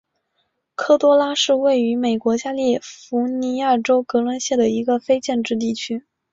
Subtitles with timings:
[0.73, 6.03] 科多拉是位于美国加利福尼亚州格伦县的一个非建制地区。